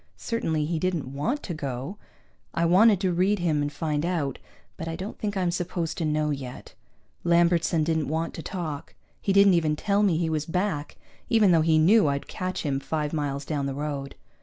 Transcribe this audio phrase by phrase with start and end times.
[0.17, 1.97] Certainly he didn't want to go.
[2.55, 4.39] I wanted to read him and find out,
[4.75, 6.73] but I don't think I'm supposed to know yet.
[7.23, 8.95] Lambertson didn't want to talk.
[9.21, 10.97] He didn't even tell me he was back,
[11.29, 14.15] even though he knew I'd catch him five miles down the road.